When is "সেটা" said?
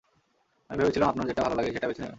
1.71-1.87